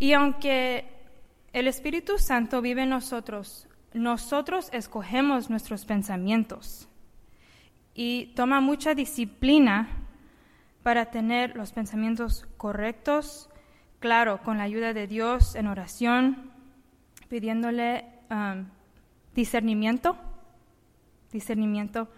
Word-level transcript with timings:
Y 0.00 0.14
aunque 0.14 0.90
el 1.52 1.68
Espíritu 1.68 2.18
Santo 2.18 2.62
vive 2.62 2.84
en 2.84 2.88
nosotros, 2.88 3.68
nosotros 3.92 4.70
escogemos 4.72 5.50
nuestros 5.50 5.84
pensamientos 5.84 6.88
y 7.94 8.32
toma 8.34 8.62
mucha 8.62 8.94
disciplina 8.94 9.88
para 10.82 11.10
tener 11.10 11.54
los 11.54 11.72
pensamientos 11.72 12.46
correctos, 12.56 13.50
claro, 13.98 14.42
con 14.42 14.56
la 14.56 14.64
ayuda 14.64 14.94
de 14.94 15.06
Dios 15.06 15.54
en 15.54 15.66
oración, 15.66 16.50
pidiéndole 17.28 18.06
um, 18.30 18.64
discernimiento, 19.34 20.16
discernimiento, 21.30 22.08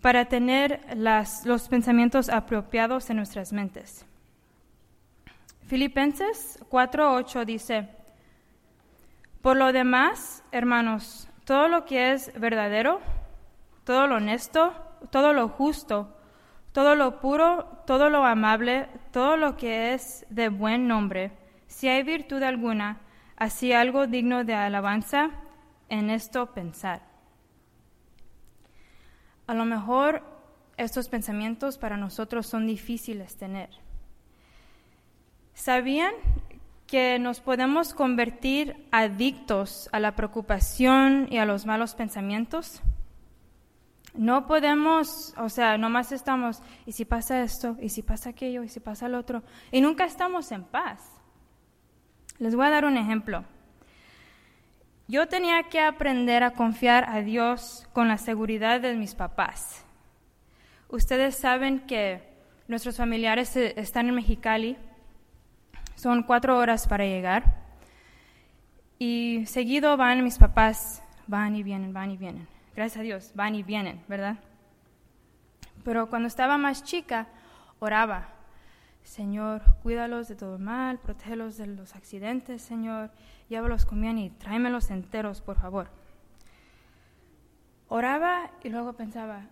para 0.00 0.26
tener 0.26 0.80
los 1.44 1.68
pensamientos 1.68 2.28
apropiados 2.28 3.10
en 3.10 3.16
nuestras 3.16 3.52
mentes. 3.52 4.06
Filipenses 5.70 6.58
4:8 6.68 7.44
dice, 7.44 7.88
por 9.40 9.56
lo 9.56 9.72
demás, 9.72 10.42
hermanos, 10.50 11.28
todo 11.44 11.68
lo 11.68 11.84
que 11.84 12.10
es 12.10 12.32
verdadero, 12.34 13.00
todo 13.84 14.08
lo 14.08 14.16
honesto, 14.16 14.74
todo 15.12 15.32
lo 15.32 15.46
justo, 15.46 16.12
todo 16.72 16.96
lo 16.96 17.20
puro, 17.20 17.84
todo 17.86 18.10
lo 18.10 18.24
amable, 18.24 18.88
todo 19.12 19.36
lo 19.36 19.56
que 19.56 19.94
es 19.94 20.26
de 20.28 20.48
buen 20.48 20.88
nombre, 20.88 21.30
si 21.68 21.86
hay 21.86 22.02
virtud 22.02 22.42
alguna, 22.42 22.98
así 23.36 23.72
algo 23.72 24.08
digno 24.08 24.42
de 24.42 24.54
alabanza, 24.54 25.30
en 25.88 26.10
esto 26.10 26.46
pensar. 26.52 27.02
A 29.46 29.54
lo 29.54 29.64
mejor 29.64 30.24
estos 30.76 31.08
pensamientos 31.08 31.78
para 31.78 31.96
nosotros 31.96 32.48
son 32.48 32.66
difíciles 32.66 33.36
tener. 33.36 33.70
¿Sabían 35.60 36.14
que 36.86 37.18
nos 37.18 37.42
podemos 37.42 37.92
convertir 37.92 38.82
adictos 38.90 39.90
a 39.92 40.00
la 40.00 40.16
preocupación 40.16 41.28
y 41.30 41.36
a 41.36 41.44
los 41.44 41.66
malos 41.66 41.94
pensamientos? 41.94 42.80
No 44.14 44.46
podemos, 44.46 45.34
o 45.36 45.50
sea, 45.50 45.76
nomás 45.76 46.12
estamos, 46.12 46.62
¿y 46.86 46.92
si 46.92 47.04
pasa 47.04 47.42
esto? 47.42 47.76
¿Y 47.78 47.90
si 47.90 48.00
pasa 48.00 48.30
aquello? 48.30 48.62
¿Y 48.62 48.70
si 48.70 48.80
pasa 48.80 49.04
el 49.04 49.14
otro? 49.14 49.42
Y 49.70 49.82
nunca 49.82 50.06
estamos 50.06 50.50
en 50.50 50.64
paz. 50.64 51.06
Les 52.38 52.54
voy 52.54 52.64
a 52.64 52.70
dar 52.70 52.86
un 52.86 52.96
ejemplo. 52.96 53.44
Yo 55.08 55.28
tenía 55.28 55.64
que 55.64 55.80
aprender 55.80 56.42
a 56.42 56.52
confiar 56.52 57.04
a 57.06 57.20
Dios 57.20 57.86
con 57.92 58.08
la 58.08 58.16
seguridad 58.16 58.80
de 58.80 58.94
mis 58.94 59.14
papás. 59.14 59.84
Ustedes 60.88 61.36
saben 61.36 61.80
que 61.80 62.22
nuestros 62.66 62.96
familiares 62.96 63.54
están 63.58 64.08
en 64.08 64.14
Mexicali, 64.14 64.78
son 66.00 66.22
cuatro 66.22 66.56
horas 66.56 66.88
para 66.88 67.04
llegar, 67.04 67.60
y 68.98 69.44
seguido 69.44 69.98
van 69.98 70.24
mis 70.24 70.38
papás, 70.38 71.02
van 71.26 71.54
y 71.54 71.62
vienen, 71.62 71.92
van 71.92 72.10
y 72.10 72.16
vienen. 72.16 72.48
Gracias 72.74 73.00
a 73.00 73.02
Dios, 73.02 73.32
van 73.34 73.54
y 73.54 73.62
vienen, 73.62 74.02
¿verdad? 74.08 74.38
Pero 75.84 76.08
cuando 76.08 76.26
estaba 76.26 76.56
más 76.56 76.84
chica, 76.84 77.28
oraba, 77.80 78.28
Señor, 79.02 79.60
cuídalos 79.82 80.26
de 80.28 80.36
todo 80.36 80.58
mal, 80.58 80.98
protégelos 81.00 81.58
de 81.58 81.66
los 81.66 81.94
accidentes, 81.94 82.62
Señor, 82.62 83.10
llévalos 83.50 83.84
con 83.84 84.00
bien 84.00 84.16
y 84.16 84.30
tráemelos 84.30 84.90
enteros, 84.90 85.42
por 85.42 85.58
favor. 85.58 85.90
Oraba 87.88 88.50
y 88.64 88.70
luego 88.70 88.94
pensaba, 88.94 89.48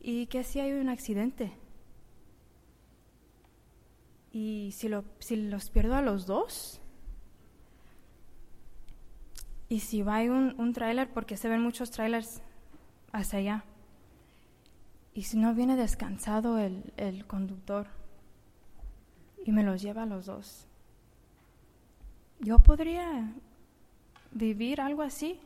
¿y 0.00 0.24
qué 0.26 0.42
si 0.42 0.60
hay 0.60 0.72
un 0.72 0.88
accidente? 0.88 1.52
¿Y 4.38 4.72
si, 4.72 4.90
lo, 4.90 5.02
si 5.18 5.34
los 5.34 5.70
pierdo 5.70 5.94
a 5.94 6.02
los 6.02 6.26
dos? 6.26 6.78
¿Y 9.70 9.80
si 9.80 10.02
va 10.02 10.18
un, 10.24 10.54
un 10.60 10.74
tráiler? 10.74 11.10
Porque 11.10 11.38
se 11.38 11.48
ven 11.48 11.62
muchos 11.62 11.90
trailers 11.90 12.42
hacia 13.12 13.38
allá. 13.38 13.64
¿Y 15.14 15.22
si 15.22 15.38
no 15.38 15.54
viene 15.54 15.74
descansado 15.74 16.58
el, 16.58 17.24
conductor 17.26 17.86
y 19.42 19.52
me 19.52 19.62
los 19.62 19.80
lleva 19.80 20.02
a 20.02 20.06
los 20.06 20.26
dos? 20.26 20.68
¿Yo 22.38 22.58
podría 22.58 23.32
vivir 24.32 24.82
algo 24.82 25.00
así? 25.00 25.40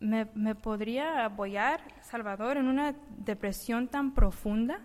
¿Me, 0.00 0.24
¿Me, 0.34 0.54
podría 0.54 1.26
apoyar 1.26 1.82
Salvador 2.00 2.56
en 2.56 2.66
una 2.66 2.94
depresión 3.18 3.88
tan 3.88 4.14
profunda? 4.14 4.80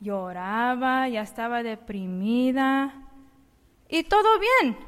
Lloraba, 0.00 1.08
ya 1.08 1.22
estaba 1.22 1.62
deprimida 1.62 2.94
y 3.88 4.04
todo 4.04 4.38
bien, 4.38 4.78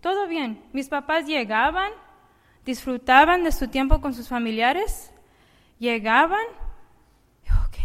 todo 0.00 0.26
bien. 0.26 0.64
Mis 0.72 0.88
papás 0.88 1.26
llegaban 1.26 1.92
disfrutaban 2.66 3.44
de 3.44 3.52
su 3.52 3.68
tiempo 3.68 4.00
con 4.00 4.12
sus 4.12 4.28
familiares, 4.28 5.12
llegaban, 5.78 6.44
ok, 7.64 7.78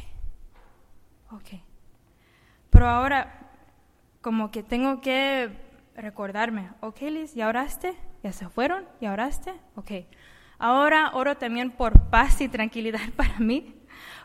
ok. 1.32 1.62
Pero 2.72 2.88
ahora, 2.90 3.52
como 4.22 4.50
que 4.50 4.64
tengo 4.64 5.00
que 5.00 5.52
recordarme, 5.96 6.72
ok 6.82 7.02
Liz, 7.02 7.36
¿ya 7.36 7.48
oraste? 7.48 7.94
¿Ya 8.24 8.34
se 8.34 8.50
fueron? 8.50 8.88
¿Ya 9.00 9.14
oraste? 9.14 9.54
Ok. 9.76 9.92
Ahora 10.58 11.12
oro 11.14 11.38
también 11.38 11.72
por 11.72 12.10
paz 12.10 12.42
y 12.42 12.50
tranquilidad 12.50 13.02
para 13.16 13.40
mí 13.40 13.76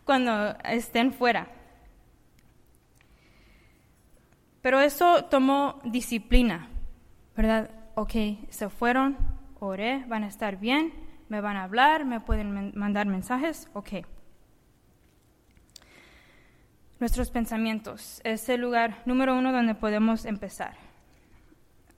cuando 0.05 0.56
estén 0.65 1.12
fuera. 1.12 1.49
Pero 4.66 4.81
eso 4.81 5.27
tomó 5.27 5.78
disciplina, 5.84 6.69
¿verdad? 7.37 7.71
Ok, 7.94 8.15
se 8.49 8.69
fueron, 8.69 9.16
oré, 9.60 10.04
van 10.09 10.25
a 10.25 10.27
estar 10.27 10.56
bien, 10.59 10.93
me 11.28 11.41
van 11.41 11.56
a 11.56 11.62
hablar, 11.62 12.04
me 12.04 12.19
pueden 12.19 12.72
mandar 12.75 13.06
mensajes, 13.06 13.69
ok. 13.75 14.05
Nuestros 16.99 17.31
pensamientos 17.31 18.21
es 18.25 18.49
el 18.49 18.60
lugar 18.60 19.03
número 19.06 19.38
uno 19.38 19.53
donde 19.53 19.76
podemos 19.76 20.25
empezar. 20.25 20.75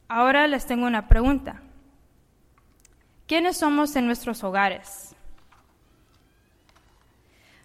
Ahora 0.07 0.47
les 0.47 0.67
tengo 0.67 0.87
una 0.87 1.09
pregunta. 1.09 1.63
¿Quiénes 3.27 3.57
somos 3.57 3.97
en 3.97 4.05
nuestros 4.05 4.45
hogares? 4.45 5.17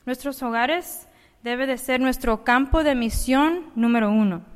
Nuestros 0.05 0.41
hogares 0.41 1.09
debe 1.43 1.67
de 1.67 1.77
ser 1.77 1.99
nuestro 1.99 2.45
campo 2.45 2.85
de 2.85 2.95
misión 2.95 3.69
número 3.75 4.09
uno. 4.09 4.52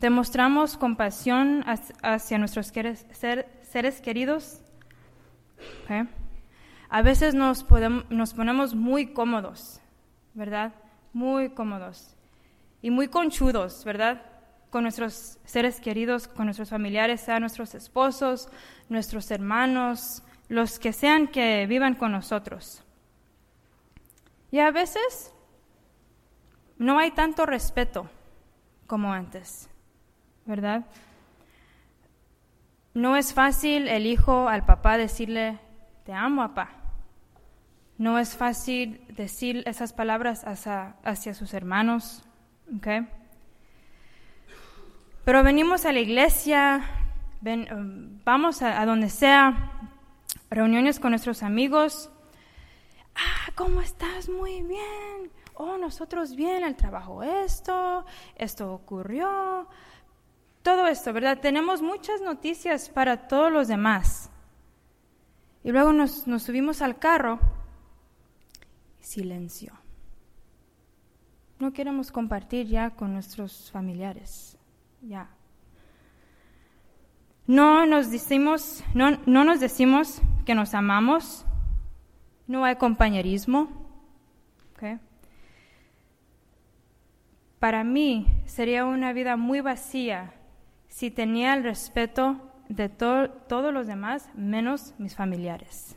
Demostramos 0.00 0.76
compasión 0.76 1.64
hacia 2.02 2.38
nuestros 2.38 2.72
seres 2.72 4.00
queridos. 4.00 4.60
A 6.88 7.02
veces 7.02 7.34
nos, 7.34 7.66
nos 8.08 8.34
ponemos 8.34 8.74
muy 8.74 9.12
cómodos, 9.12 9.80
¿verdad? 10.34 10.72
Muy 11.12 11.50
cómodos. 11.50 12.14
Y 12.80 12.90
muy 12.90 13.08
conchudos, 13.08 13.84
¿verdad? 13.84 14.22
Con 14.70 14.84
nuestros 14.84 15.38
seres 15.44 15.80
queridos, 15.80 16.28
con 16.28 16.44
nuestros 16.44 16.70
familiares, 16.70 17.20
sean 17.20 17.40
nuestros 17.40 17.74
esposos, 17.74 18.48
nuestros 18.88 19.30
hermanos, 19.32 20.22
los 20.48 20.78
que 20.78 20.92
sean 20.92 21.26
que 21.26 21.66
vivan 21.66 21.96
con 21.96 22.12
nosotros. 22.12 22.84
Y 24.52 24.60
a 24.60 24.70
veces 24.70 25.34
no 26.78 27.00
hay 27.00 27.10
tanto 27.10 27.46
respeto 27.46 28.08
como 28.86 29.12
antes. 29.12 29.68
¿Verdad? 30.48 30.86
No 32.94 33.16
es 33.16 33.34
fácil 33.34 33.86
el 33.86 34.06
hijo 34.06 34.48
al 34.48 34.64
papá 34.64 34.96
decirle, 34.96 35.58
te 36.04 36.12
amo, 36.14 36.42
papá. 36.42 36.70
No 37.98 38.18
es 38.18 38.34
fácil 38.36 39.04
decir 39.10 39.62
esas 39.66 39.92
palabras 39.92 40.44
hacia, 40.44 40.96
hacia 41.04 41.34
sus 41.34 41.52
hermanos, 41.52 42.22
¿ok? 42.76 43.06
Pero 45.24 45.42
venimos 45.42 45.84
a 45.84 45.92
la 45.92 46.00
iglesia, 46.00 46.82
um, 47.42 48.18
vamos 48.24 48.62
a, 48.62 48.80
a, 48.80 48.86
donde 48.86 49.10
sea, 49.10 49.72
reuniones 50.48 50.98
con 50.98 51.10
nuestros 51.10 51.42
amigos. 51.42 52.10
Ah, 53.14 53.52
¿cómo 53.54 53.82
estás? 53.82 54.30
Muy 54.30 54.62
bien. 54.62 55.30
Oh, 55.54 55.76
nosotros 55.76 56.34
bien, 56.34 56.62
el 56.64 56.76
trabajo 56.76 57.22
esto, 57.22 58.06
esto 58.36 58.72
ocurrió 58.72 59.68
todo 60.62 60.86
esto, 60.86 61.12
¿verdad? 61.12 61.38
Tenemos 61.40 61.82
muchas 61.82 62.20
noticias 62.20 62.88
para 62.88 63.28
todos 63.28 63.52
los 63.52 63.68
demás. 63.68 64.30
Y 65.64 65.72
luego 65.72 65.92
nos, 65.92 66.24
subimos 66.42 66.82
al 66.82 66.98
carro, 66.98 67.38
silencio. 69.00 69.72
No 71.58 71.72
queremos 71.72 72.12
compartir 72.12 72.66
ya 72.68 72.90
con 72.90 73.12
nuestros 73.12 73.70
familiares, 73.70 74.56
ya. 75.02 75.28
No 77.46 77.86
nos 77.86 78.10
decimos, 78.10 78.84
no, 78.94 79.18
no 79.26 79.44
nos 79.44 79.58
decimos 79.58 80.20
que 80.44 80.54
nos 80.54 80.74
amamos, 80.74 81.44
no 82.46 82.64
hay 82.64 82.76
compañerismo, 82.76 83.88
Para 87.58 87.82
mí 87.82 88.26
sería 88.46 88.84
una 88.84 89.12
vida 89.12 89.36
muy 89.36 89.60
vacía 89.60 90.32
si 90.88 91.10
tenía 91.10 91.54
el 91.54 91.62
respeto 91.62 92.40
de 92.68 92.88
todos 92.88 93.72
los 93.72 93.86
demás 93.86 94.28
menos 94.34 94.94
mis 94.98 95.14
familiares. 95.14 95.96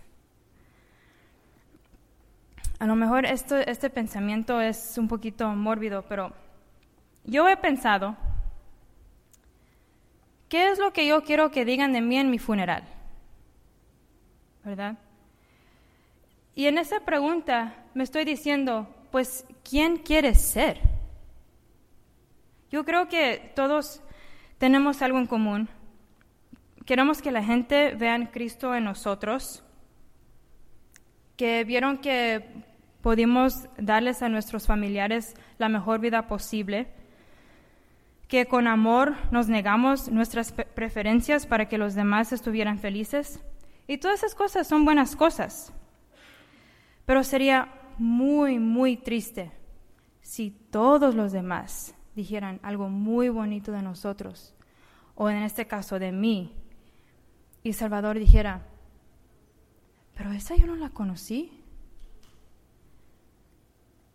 A 2.80 2.88
lo 2.88 2.96
mejor 2.96 3.26
esto, 3.26 3.58
este 3.58 3.90
pensamiento 3.90 4.60
es 4.60 4.98
un 4.98 5.08
poquito 5.08 5.48
mórbido, 5.50 6.04
pero 6.08 6.34
yo 7.24 7.48
he 7.48 7.58
pensado, 7.58 8.16
¿qué 10.50 10.70
es 10.70 10.80
lo 10.80 10.92
que 10.92 11.06
yo 11.06 11.24
quiero 11.24 11.52
que 11.52 11.66
digan 11.66 11.94
de 11.94 12.02
mí 12.02 12.18
en 12.18 12.32
mi 12.32 12.40
funeral? 12.40 12.84
¿Verdad? 14.64 14.98
Y 16.56 16.66
en 16.66 16.78
esa 16.78 17.02
pregunta 17.02 17.76
me 17.94 18.04
estoy 18.04 18.26
diciendo, 18.26 18.88
pues, 19.12 19.46
¿quién 19.64 19.98
quieres 19.98 20.42
ser? 20.42 20.80
Yo 22.70 22.86
creo 22.86 23.08
que 23.10 23.52
todos 23.56 24.02
tenemos 24.62 25.02
algo 25.02 25.18
en 25.18 25.25
común. 25.25 25.69
Queremos 26.86 27.24
que 27.24 27.31
la 27.31 27.44
gente 27.44 27.96
vea 27.96 28.30
Cristo 28.30 28.75
en 28.75 28.84
nosotros, 28.84 29.63
que 31.36 31.63
vieron 31.63 31.98
que 31.98 32.46
pudimos 33.02 33.68
darles 33.80 34.22
a 34.22 34.30
nuestros 34.30 34.68
familiares 34.68 35.34
la 35.58 35.68
mejor 35.68 36.00
vida 36.00 36.28
posible, 36.28 36.94
que 38.28 38.46
con 38.46 38.68
amor 38.68 39.16
nos 39.31 39.50
negamos 39.50 40.12
nuestras 40.12 40.52
preferencias 40.52 41.48
para 41.48 41.68
que 41.68 41.80
los 41.80 41.96
demás 41.96 42.31
estuvieran 42.31 42.78
felices. 42.78 43.44
Y 43.88 43.98
todas 43.98 44.19
esas 44.19 44.36
cosas 44.36 44.68
son 44.68 44.86
buenas 44.86 45.16
cosas. 45.16 45.74
Pero 47.07 47.24
sería 47.24 47.74
muy, 47.98 48.60
muy 48.60 48.96
triste 48.96 49.52
si 50.22 50.52
todos 50.52 51.16
los 51.16 51.31
demás 51.31 51.96
dijeran 52.16 52.60
algo 52.63 52.90
muy 52.90 53.30
bonito 53.30 53.72
de 53.72 53.81
nosotros, 53.81 54.54
o 55.16 55.30
en 55.30 55.44
este 55.44 55.68
caso 55.68 56.00
de 56.00 56.12
mí, 56.12 56.54
y 57.63 57.74
Salvador 57.74 58.18
dijera, 58.18 58.66
pero 60.16 60.31
esa 60.31 60.56
yo 60.56 60.68
no 60.68 60.75
la 60.75 60.90
conocí. 60.90 61.52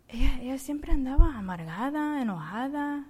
Ella, 0.09 0.57
siempre 0.57 0.93
andaba 0.93 1.37
amargada, 1.37 2.21
enojada. 2.21 3.05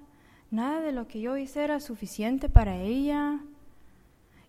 Nada 0.49 0.81
de 0.81 0.91
lo 0.91 1.07
que 1.07 1.21
yo 1.21 1.37
hice 1.37 1.63
era 1.63 1.79
suficiente 1.79 2.49
para 2.49 2.77
ella. 2.77 3.39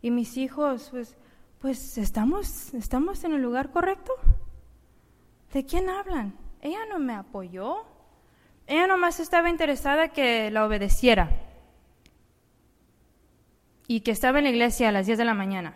Y 0.00 0.10
mis 0.10 0.36
hijos, 0.36 0.88
pues, 0.90 1.16
pues 1.58 1.98
estamos, 1.98 2.72
estamos 2.72 3.24
en 3.24 3.34
el 3.34 3.42
lugar 3.42 3.70
correcto. 3.70 4.12
¿De 5.52 5.64
quién 5.64 5.90
hablan? 5.90 6.34
Ella 6.60 6.86
no 6.88 6.98
me 6.98 7.14
apoyó. 7.14 7.84
Ella 8.68 8.86
nomás 8.86 9.18
estaba 9.18 9.50
interesada 9.50 10.08
que 10.08 10.50
la 10.52 10.64
obedeciera. 10.64 11.30
Y 13.88 14.00
que 14.00 14.12
estaba 14.12 14.38
en 14.38 14.44
la 14.44 14.50
iglesia 14.50 14.90
a 14.90 14.92
las 14.92 15.06
10 15.06 15.18
de 15.18 15.24
la 15.24 15.34
mañana. 15.34 15.74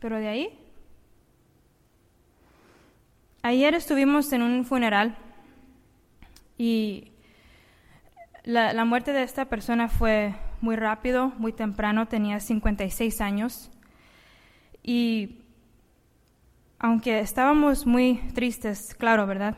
Pero 0.00 0.18
de 0.18 0.28
ahí 0.28 0.58
Ayer 3.44 3.74
estuvimos 3.74 4.32
en 4.32 4.40
un 4.42 4.64
funeral 4.64 5.16
y 6.56 7.10
la, 8.44 8.84
muerte 8.84 9.12
de 9.12 9.24
esta 9.24 9.46
persona 9.46 9.88
fue 9.88 10.36
muy 10.60 10.76
rápido, 10.76 11.32
muy 11.38 11.52
temprano, 11.52 12.06
tenía 12.06 12.38
56 12.38 13.20
años. 13.20 13.68
Y 14.80 15.40
aunque 16.78 17.18
estábamos 17.18 17.84
muy 17.84 18.18
tristes, 18.32 18.94
claro, 18.94 19.26
¿verdad? 19.26 19.56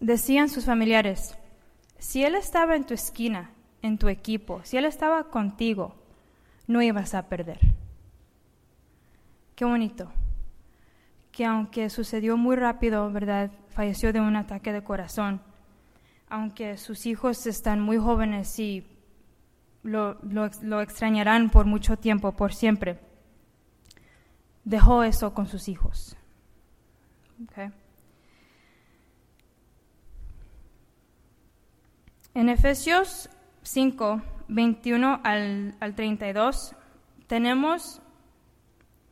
Decían 0.00 0.48
sus 0.48 0.64
familiares, 0.64 1.36
si 1.98 2.24
él 2.24 2.34
estaba 2.34 2.74
en 2.74 2.84
tu 2.84 2.94
esquina, 2.94 3.50
en 3.82 3.98
tu 3.98 4.08
equipo, 4.08 4.60
si 4.64 4.76
él 4.76 4.86
estaba 4.86 5.24
contigo, 5.24 5.94
no 6.66 6.82
ibas 6.82 7.14
a 7.14 7.28
perder. 7.28 7.60
Qué 9.54 9.64
bonito 9.64 10.10
que 11.32 11.44
aunque 11.44 11.90
sucedió 11.90 12.36
muy 12.36 12.56
rápido, 12.56 13.10
¿verdad? 13.10 13.50
Falleció 13.68 14.12
de 14.12 14.20
un 14.20 14.36
ataque 14.36 14.72
de 14.72 14.82
corazón. 14.82 15.40
Aunque 16.28 16.76
sus 16.76 17.06
hijos 17.06 17.46
están 17.46 17.80
muy 17.80 17.98
jóvenes 17.98 18.58
y 18.58 18.86
lo, 19.82 20.18
lo, 20.22 20.80
extrañarán 20.80 21.50
por 21.50 21.66
mucho 21.66 21.96
tiempo, 21.96 22.32
por 22.32 22.52
siempre. 22.52 23.00
Dejó 24.64 25.02
eso 25.02 25.34
con 25.34 25.46
sus 25.46 25.68
hijos. 25.68 26.16
En 32.32 32.48
Efesios 32.48 33.28
5, 33.62 34.22
21 34.46 35.20
al, 35.24 35.74
al 35.80 35.94
32, 35.96 36.76
tenemos 37.26 38.00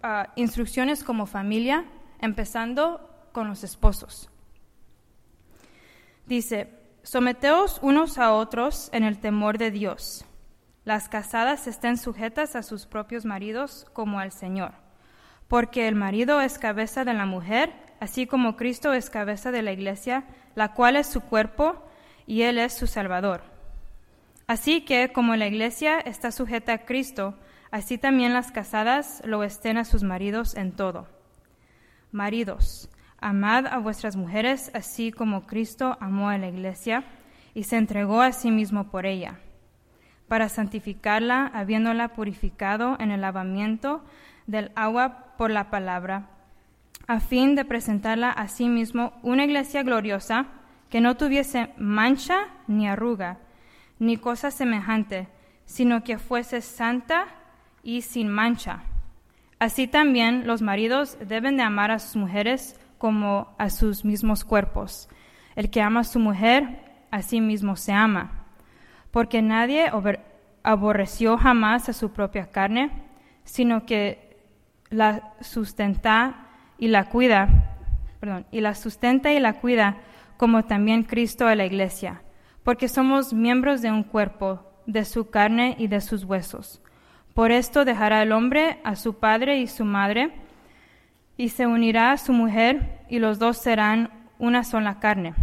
ah, 0.04 0.32
instrucciones 0.36 1.02
como 1.02 1.26
familia 1.26 1.84
empezando 2.20 3.28
con 3.32 3.48
los 3.48 3.64
esposos. 3.64 4.30
Dice, 6.26 6.72
someteos 7.02 7.80
unos 7.82 8.18
a 8.18 8.32
otros 8.32 8.88
en 8.92 9.02
el 9.02 9.18
temor 9.18 9.58
de 9.58 9.72
Dios. 9.72 10.24
Las 10.84 11.08
casadas 11.08 11.66
estén 11.66 11.96
sujetas 11.96 12.54
a 12.54 12.62
sus 12.62 12.86
propios 12.86 13.24
maridos 13.24 13.86
como 13.94 14.20
al 14.20 14.30
Señor, 14.30 14.74
porque 15.48 15.88
el 15.88 15.96
marido 15.96 16.40
es 16.40 16.58
cabeza 16.58 17.04
de 17.04 17.14
la 17.14 17.26
mujer, 17.26 17.72
así 17.98 18.28
como 18.28 18.56
Cristo 18.56 18.92
es 18.92 19.10
cabeza 19.10 19.50
de 19.50 19.62
la 19.62 19.72
iglesia, 19.72 20.24
la 20.54 20.72
cual 20.74 20.94
es 20.94 21.08
su 21.08 21.20
cuerpo 21.20 21.87
y 22.28 22.42
Él 22.42 22.58
es 22.58 22.74
su 22.74 22.86
Salvador. 22.86 23.40
Así 24.46 24.82
que 24.82 25.10
como 25.12 25.34
la 25.34 25.46
iglesia 25.46 25.98
está 25.98 26.30
sujeta 26.30 26.74
a 26.74 26.84
Cristo, 26.84 27.34
así 27.70 27.96
también 27.96 28.34
las 28.34 28.52
casadas 28.52 29.22
lo 29.24 29.42
estén 29.42 29.78
a 29.78 29.86
sus 29.86 30.02
maridos 30.02 30.54
en 30.54 30.72
todo. 30.72 31.08
Maridos, 32.12 32.90
amad 33.18 33.66
a 33.66 33.78
vuestras 33.78 34.14
mujeres 34.14 34.70
así 34.74 35.10
como 35.10 35.46
Cristo 35.46 35.96
amó 36.00 36.28
a 36.28 36.36
la 36.36 36.48
iglesia 36.48 37.04
y 37.54 37.64
se 37.64 37.78
entregó 37.78 38.20
a 38.20 38.32
sí 38.32 38.50
mismo 38.50 38.90
por 38.90 39.06
ella, 39.06 39.40
para 40.28 40.50
santificarla, 40.50 41.46
habiéndola 41.46 42.08
purificado 42.08 42.96
en 43.00 43.10
el 43.10 43.22
lavamiento 43.22 44.04
del 44.46 44.70
agua 44.76 45.34
por 45.38 45.50
la 45.50 45.70
palabra, 45.70 46.28
a 47.06 47.20
fin 47.20 47.54
de 47.54 47.64
presentarla 47.64 48.30
a 48.30 48.48
sí 48.48 48.68
mismo 48.68 49.14
una 49.22 49.44
iglesia 49.44 49.82
gloriosa 49.82 50.57
que 50.90 51.00
no 51.00 51.16
tuviese 51.16 51.70
mancha 51.76 52.48
ni 52.66 52.88
arruga, 52.88 53.38
ni 53.98 54.16
cosa 54.16 54.50
semejante, 54.50 55.28
sino 55.64 56.02
que 56.02 56.18
fuese 56.18 56.60
santa 56.60 57.26
y 57.82 58.02
sin 58.02 58.28
mancha. 58.28 58.84
Así 59.58 59.86
también 59.88 60.46
los 60.46 60.62
maridos 60.62 61.18
deben 61.20 61.56
de 61.56 61.62
amar 61.62 61.90
a 61.90 61.98
sus 61.98 62.16
mujeres 62.16 62.78
como 62.96 63.54
a 63.58 63.70
sus 63.70 64.04
mismos 64.04 64.44
cuerpos. 64.44 65.08
El 65.56 65.70
que 65.70 65.82
ama 65.82 66.00
a 66.00 66.04
su 66.04 66.20
mujer, 66.20 66.80
a 67.10 67.22
sí 67.22 67.40
mismo 67.40 67.76
se 67.76 67.92
ama. 67.92 68.44
Porque 69.10 69.42
nadie 69.42 69.90
aborreció 70.62 71.36
jamás 71.38 71.88
a 71.88 71.92
su 71.92 72.12
propia 72.12 72.50
carne, 72.50 72.90
sino 73.44 73.84
que 73.84 74.36
la 74.90 75.34
sustenta 75.40 76.46
y 76.78 76.88
la 76.88 77.08
cuida, 77.08 77.76
perdón, 78.20 78.46
y 78.52 78.60
la 78.60 78.74
sustenta 78.74 79.32
y 79.32 79.40
la 79.40 79.54
cuida, 79.54 79.98
como 80.38 80.64
también 80.64 81.02
Cristo 81.02 81.46
a 81.46 81.54
la 81.54 81.66
iglesia, 81.66 82.22
porque 82.62 82.88
somos 82.88 83.34
miembros 83.34 83.82
de 83.82 83.90
un 83.90 84.04
cuerpo, 84.04 84.64
de 84.86 85.04
su 85.04 85.28
carne 85.28 85.76
y 85.78 85.88
de 85.88 86.00
sus 86.00 86.24
huesos. 86.24 86.80
Por 87.34 87.50
esto 87.50 87.84
dejará 87.84 88.22
el 88.22 88.32
hombre 88.32 88.78
a 88.84 88.96
su 88.96 89.18
padre 89.18 89.58
y 89.58 89.66
su 89.66 89.84
madre, 89.84 90.32
y 91.36 91.50
se 91.50 91.66
unirá 91.66 92.12
a 92.12 92.16
su 92.16 92.32
mujer, 92.32 93.04
y 93.10 93.18
los 93.18 93.38
dos 93.38 93.58
serán 93.58 94.10
una 94.38 94.64
sola 94.64 95.00
carne. 95.00 95.34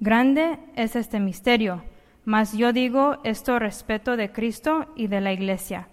Grande 0.00 0.58
es 0.76 0.96
este 0.96 1.20
misterio, 1.20 1.82
mas 2.24 2.52
yo 2.52 2.72
digo 2.72 3.18
esto 3.24 3.58
respeto 3.58 4.16
de 4.16 4.32
Cristo 4.32 4.92
y 4.96 5.06
de 5.06 5.20
la 5.20 5.32
iglesia. 5.32 5.88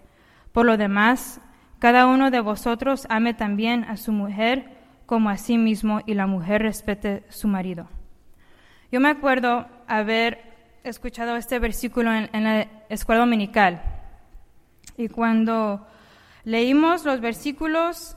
Por 0.52 0.66
lo 0.66 0.76
demás, 0.76 1.40
cada 1.78 2.06
uno 2.06 2.30
de 2.30 2.40
vosotros 2.40 3.06
ame 3.08 3.32
también 3.32 3.84
a 3.84 3.96
su 3.96 4.12
mujer 4.12 4.76
como 5.06 5.30
a 5.30 5.38
sí 5.38 5.56
mismo, 5.56 6.00
y 6.04 6.12
la 6.12 6.26
mujer 6.26 6.60
respete 6.60 7.22
su 7.30 7.48
marido. 7.48 7.88
Yo 8.90 9.00
me 9.00 9.10
acuerdo 9.10 9.66
haber 9.86 10.42
escuchado 10.82 11.36
este 11.36 11.58
versículo 11.58 12.10
en, 12.10 12.44
la 12.44 12.66
escuela 12.88 13.20
dominical 13.20 13.82
y 14.96 15.08
cuando 15.08 15.86
leímos 16.44 17.04
los 17.04 17.20
versículos 17.20 18.16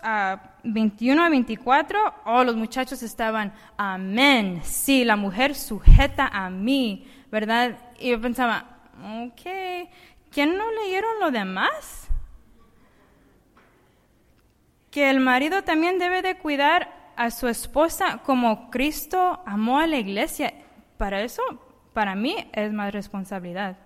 21 0.63 1.25
a 1.25 1.29
24, 1.29 2.13
oh, 2.23 2.43
los 2.45 2.55
muchachos 2.55 3.03
estaban, 3.03 3.53
amén, 3.75 4.61
sí, 4.63 5.03
la 5.03 5.17
mujer 5.17 5.55
sujeta 5.55 6.27
a 6.27 6.49
mí, 6.49 7.05
¿verdad? 7.29 7.77
Y 7.99 8.11
yo 8.11 8.21
pensaba, 8.21 8.77
ok, 9.25 9.89
¿quién 10.31 10.57
no 10.57 10.71
leyeron 10.83 11.19
lo 11.19 11.31
demás? 11.31 12.07
Que 14.89 15.09
el 15.09 15.19
marido 15.19 15.63
también 15.63 15.99
debe 15.99 16.21
de 16.21 16.37
cuidar 16.37 17.00
a 17.21 17.29
su 17.29 17.47
esposa 17.47 18.17
como 18.25 18.71
Cristo 18.71 19.43
amó 19.45 19.77
a 19.77 19.85
la 19.85 19.97
iglesia. 19.97 20.55
Para 20.97 21.21
eso, 21.21 21.43
para 21.93 22.15
mí, 22.15 22.35
es 22.51 22.73
más 22.73 22.91
responsabilidad. 22.91 23.77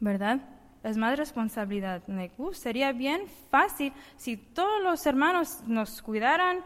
¿Verdad? 0.00 0.40
Es 0.82 0.96
más 0.96 1.16
responsabilidad. 1.16 2.02
Uh, 2.36 2.52
sería 2.52 2.90
bien 2.90 3.28
fácil 3.48 3.92
si 4.16 4.36
todos 4.36 4.82
los 4.82 5.06
hermanos 5.06 5.62
nos 5.68 6.02
cuidaran 6.02 6.64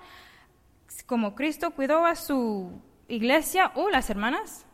como 1.04 1.34
Cristo 1.34 1.72
cuidó 1.72 2.06
a 2.06 2.16
su 2.16 2.80
iglesia 3.06 3.70
o 3.74 3.84
uh, 3.84 3.88
las 3.90 4.08
hermanas 4.08 4.64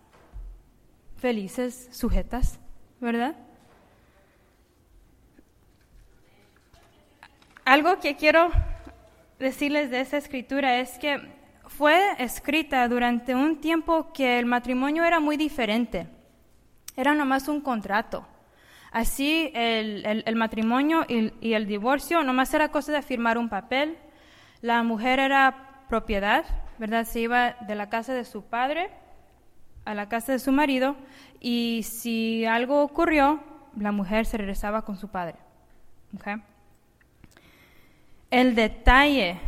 felices, 1.16 1.88
sujetas, 1.90 2.60
¿verdad? 3.00 3.34
Algo 7.64 7.98
que 7.98 8.14
quiero 8.14 8.52
decirles 9.38 9.90
de 9.90 10.00
esa 10.00 10.16
escritura 10.16 10.78
es 10.78 10.98
que 10.98 11.20
fue 11.66 12.00
escrita 12.18 12.86
durante 12.88 13.34
un 13.34 13.60
tiempo 13.60 14.12
que 14.12 14.38
el 14.38 14.46
matrimonio 14.46 15.04
era 15.04 15.20
muy 15.20 15.36
diferente. 15.36 16.06
Era 16.96 17.14
nomás 17.14 17.48
un 17.48 17.60
contrato. 17.60 18.26
Así 18.92 19.50
el, 19.54 20.36
matrimonio 20.36 21.04
y, 21.08 21.32
y, 21.40 21.54
el 21.54 21.66
divorcio 21.66 22.22
nomás 22.22 22.54
era 22.54 22.70
cosa 22.70 22.92
de 22.92 23.02
firmar 23.02 23.38
un 23.38 23.48
papel. 23.48 23.98
La 24.60 24.84
mujer 24.84 25.18
era 25.18 25.84
propiedad, 25.88 26.44
¿verdad? 26.78 27.04
Se 27.04 27.20
iba 27.20 27.56
de 27.66 27.74
la 27.74 27.88
casa 27.88 28.14
de 28.14 28.24
su 28.24 28.44
padre 28.44 28.90
a 29.84 29.94
la 29.94 30.08
casa 30.08 30.32
de 30.32 30.38
su 30.38 30.52
marido 30.52 30.96
y 31.40 31.82
si 31.82 32.44
algo 32.44 32.82
ocurrió, 32.82 33.40
la 33.76 33.92
mujer 33.92 34.26
se 34.26 34.38
regresaba 34.38 34.82
con 34.82 34.96
su 34.96 35.08
padre. 35.08 35.36
Okay 36.16 36.36
el 38.34 38.56
detalle 38.56 39.38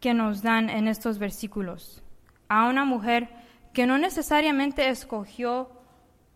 que 0.00 0.14
nos 0.14 0.42
dan 0.42 0.68
en 0.68 0.88
estos 0.88 1.20
versículos 1.20 2.02
a 2.48 2.68
una 2.68 2.84
mujer 2.84 3.28
que 3.72 3.86
no 3.86 3.98
necesariamente 3.98 4.88
escogió 4.88 5.70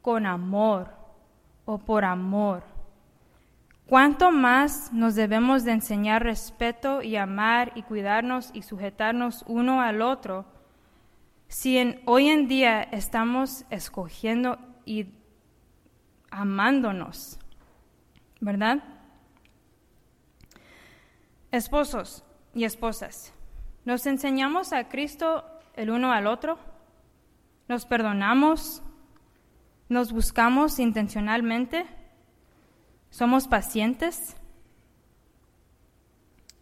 con 0.03 0.25
amor 0.25 0.95
o 1.65 1.79
por 1.79 2.05
amor. 2.05 2.63
¿Cuánto 3.87 4.31
más 4.31 4.93
nos 4.93 5.17
debemos 5.17 5.65
de 5.65 5.73
enseñar 5.73 6.23
respeto 6.23 7.03
y 7.03 7.17
amar 7.17 7.73
y 7.75 7.83
cuidarnos 7.83 8.51
y 8.55 8.63
sujetarnos 8.63 9.45
uno 9.49 9.83
al 9.83 10.03
otro 10.03 10.45
si 11.49 12.01
hoy 12.05 12.29
en 12.29 12.47
día 12.47 12.83
estamos 12.83 13.65
escogiendo 13.71 14.61
y 14.85 15.07
amándonos? 16.31 17.41
¿Verdad? 18.41 19.00
Esposos 21.53 22.23
y 22.55 22.65
esposas, 22.65 23.33
¿nos 23.85 24.07
enseñamos 24.07 24.73
a 24.73 24.89
Cristo 24.89 25.45
el 25.75 25.91
uno 25.91 26.13
al 26.13 26.29
otro? 26.29 26.59
¿Nos 27.69 27.87
perdonamos? 27.87 28.83
¿Nos 29.89 30.13
buscamos 30.13 30.79
intencionalmente? 30.79 31.87
¿Somos 33.11 33.49
pacientes? 33.49 34.37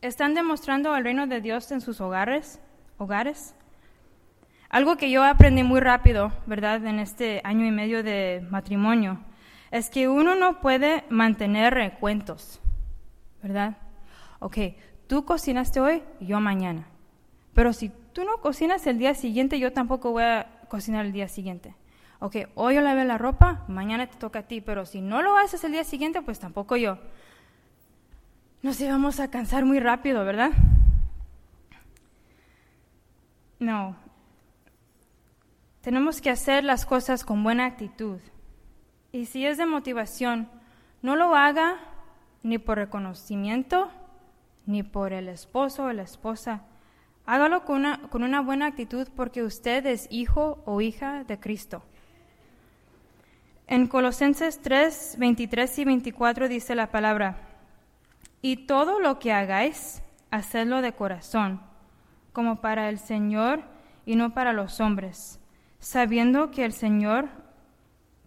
¿Están 0.00 0.34
demostrando 0.34 0.96
el 0.96 1.04
reino 1.04 1.26
de 1.26 1.42
Dios 1.42 1.70
en 1.70 1.82
sus 1.82 2.00
hogares? 2.00 2.60
¿Hogares? 2.96 3.54
Algo 4.70 4.96
que 4.96 5.10
yo 5.10 5.24
aprendí 5.24 5.62
muy 5.64 5.80
rápido, 5.80 6.32
¿verdad?, 6.46 6.86
en 6.86 6.98
este 6.98 7.42
año 7.44 7.66
y 7.66 7.70
medio 7.70 8.02
de 8.02 8.46
matrimonio, 8.50 9.18
es 9.70 9.90
que 9.90 10.08
uno 10.08 10.34
no 10.34 10.60
puede 10.60 11.04
mantener 11.10 11.74
recuentos, 11.74 12.60
¿verdad? 13.42 13.76
Ok, 14.38 14.56
tú 15.06 15.24
cocinaste 15.24 15.80
hoy, 15.80 16.02
yo 16.20 16.40
mañana. 16.40 16.86
Pero 17.54 17.72
si 17.72 17.90
tú 18.12 18.24
no 18.24 18.38
cocinas 18.40 18.86
el 18.86 18.98
día 18.98 19.14
siguiente, 19.14 19.58
yo 19.58 19.72
tampoco 19.72 20.12
voy 20.12 20.22
a 20.22 20.60
cocinar 20.68 21.06
el 21.06 21.12
día 21.12 21.28
siguiente. 21.28 21.74
Ok, 22.20 22.36
hoy 22.54 22.74
yo 22.74 22.80
lavé 22.80 23.04
la 23.04 23.18
ropa, 23.18 23.64
mañana 23.68 24.08
te 24.08 24.16
toca 24.16 24.40
a 24.40 24.42
ti, 24.42 24.60
pero 24.60 24.86
si 24.86 25.00
no 25.00 25.22
lo 25.22 25.36
haces 25.36 25.62
el 25.64 25.72
día 25.72 25.84
siguiente, 25.84 26.20
pues 26.22 26.38
tampoco 26.40 26.76
yo. 26.76 26.98
Nos 28.62 28.80
íbamos 28.80 29.20
a 29.20 29.30
cansar 29.30 29.64
muy 29.64 29.78
rápido, 29.78 30.24
¿verdad? 30.24 30.50
No. 33.60 33.96
Tenemos 35.80 36.20
que 36.20 36.30
hacer 36.30 36.64
las 36.64 36.84
cosas 36.84 37.24
con 37.24 37.42
buena 37.44 37.66
actitud. 37.66 38.18
Y 39.12 39.26
si 39.26 39.46
es 39.46 39.56
de 39.58 39.66
motivación, 39.66 40.48
no 41.02 41.16
lo 41.16 41.34
haga 41.34 41.76
ni 42.42 42.58
por 42.58 42.78
reconocimiento, 42.78 43.90
ni 44.68 44.82
por 44.82 45.14
el 45.14 45.28
esposo 45.28 45.84
o 45.84 45.92
la 45.92 46.02
esposa. 46.02 46.62
Hágalo 47.24 47.64
con 47.64 47.78
una, 47.78 48.02
con 48.10 48.22
una 48.22 48.42
buena 48.42 48.66
actitud 48.66 49.08
porque 49.16 49.42
usted 49.42 49.84
es 49.86 50.06
hijo 50.10 50.62
o 50.66 50.82
hija 50.82 51.24
de 51.24 51.40
Cristo. 51.40 51.82
En 53.66 53.86
Colosenses 53.86 54.60
3, 54.60 55.16
23 55.18 55.78
y 55.78 55.84
24 55.84 56.48
dice 56.48 56.74
la 56.74 56.90
palabra, 56.90 57.38
y 58.42 58.66
todo 58.66 59.00
lo 59.00 59.18
que 59.18 59.32
hagáis, 59.32 60.02
hacedlo 60.30 60.82
de 60.82 60.92
corazón, 60.92 61.60
como 62.32 62.60
para 62.60 62.90
el 62.90 62.98
Señor 62.98 63.62
y 64.04 64.16
no 64.16 64.34
para 64.34 64.52
los 64.52 64.80
hombres, 64.80 65.40
sabiendo 65.78 66.50
que 66.50 66.64
el 66.66 66.72
Señor, 66.72 67.28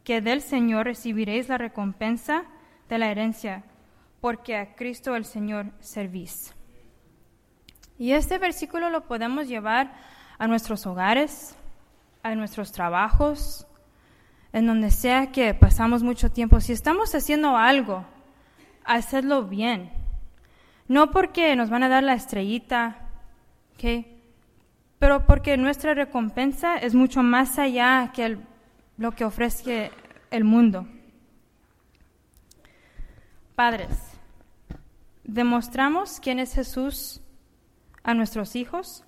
que 0.04 0.22
del 0.22 0.42
Señor 0.42 0.86
recibiréis 0.86 1.50
la 1.50 1.60
recompensa 1.60 2.46
de 2.90 2.98
la 2.98 3.12
herencia, 3.12 3.64
porque 4.22 4.56
a 4.56 4.76
Cristo 4.76 5.16
el 5.16 5.26
Señor 5.26 5.72
servís. 5.80 6.54
Y 7.98 8.14
este 8.14 8.38
versículo 8.38 8.90
lo 8.90 9.06
podemos 9.06 9.48
llevar 9.48 9.94
a 10.38 10.48
nuestros 10.48 10.86
hogares, 10.88 11.56
a 12.24 12.34
nuestros 12.36 12.72
trabajos, 12.72 13.68
en 14.54 14.68
donde 14.68 14.92
sea 14.92 15.32
que 15.32 15.54
pasamos 15.54 16.04
mucho 16.04 16.32
tiempo. 16.32 16.60
Si 16.60 16.72
estamos 16.72 17.14
haciendo 17.14 17.58
algo, 17.58 18.06
hacerlo 18.86 19.44
bien. 19.44 19.92
No 20.88 21.12
porque 21.12 21.56
nos 21.56 21.70
van 21.70 21.84
a 21.84 21.90
dar 21.90 22.04
la 22.04 22.14
estrellita, 22.14 23.08
pero 25.00 25.26
porque 25.26 25.58
nuestra 25.58 25.94
recompensa 25.94 26.78
es 26.78 26.94
mucho 26.94 27.24
más 27.24 27.58
allá 27.58 28.12
que 28.14 28.38
lo 28.98 29.12
que 29.14 29.26
ofrece 29.26 29.92
el 30.30 30.44
mundo. 30.44 30.88
Padres, 33.56 34.11
¿Demostramos 35.24 36.20
quién 36.20 36.40
es 36.40 36.54
Jesús 36.54 37.22
a 38.04 38.14
nuestros 38.14 38.56
hijos? 38.56 39.04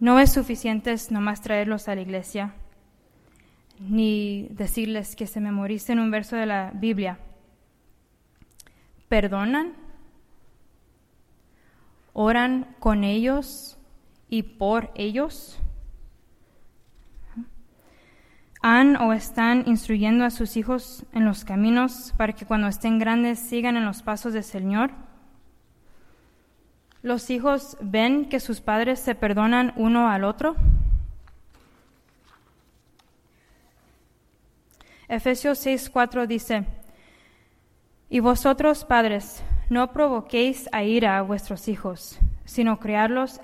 No 0.00 0.18
es 0.18 0.32
suficiente 0.32 0.94
nomás 1.10 1.42
traerlos 1.42 1.88
a 1.88 1.94
la 1.94 2.00
iglesia, 2.00 2.54
ni 3.78 4.48
decirles 4.50 5.14
que 5.14 5.26
se 5.28 5.40
memoricen 5.40 6.00
un 6.00 6.10
verso 6.10 6.34
de 6.34 6.46
la 6.46 6.72
Biblia. 6.74 7.18
¿Perdonan? 9.08 9.74
¿Oran 12.14 12.74
con 12.80 13.04
ellos 13.04 13.78
y 14.28 14.42
por 14.42 14.90
ellos? 14.96 15.61
Han 18.62 18.96
o 18.96 19.12
están 19.12 19.64
instruyendo 19.66 20.24
a 20.24 20.30
sus 20.30 20.56
hijos 20.56 21.04
en 21.12 21.24
los 21.24 21.44
caminos 21.44 22.14
para 22.16 22.32
que 22.32 22.46
cuando 22.46 22.68
estén 22.68 23.00
grandes 23.00 23.40
sigan 23.40 23.76
en 23.76 23.84
los 23.84 24.02
pasos 24.02 24.32
del 24.32 24.44
Señor? 24.44 24.92
¿Los 27.02 27.30
hijos 27.30 27.76
ven 27.80 28.28
que 28.28 28.38
sus 28.38 28.60
padres 28.60 29.00
se 29.00 29.16
perdonan 29.16 29.72
uno 29.76 30.08
al 30.08 30.22
otro? 30.22 30.54
Efesios 35.08 35.66
6:4 35.66 36.28
dice, 36.28 36.64
Y 38.08 38.20
vosotros, 38.20 38.84
padres, 38.84 39.42
no 39.68 39.92
provoquéis 39.92 40.68
a 40.70 40.84
ira 40.84 41.18
a 41.18 41.22
vuestros 41.22 41.66
hijos, 41.66 42.20
sino 42.44 42.78
criarlos 42.78 43.40